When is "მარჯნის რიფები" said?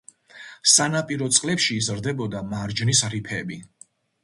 2.55-3.63